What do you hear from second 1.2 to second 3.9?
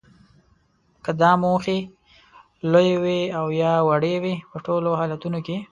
دا موخې لویې وي او یا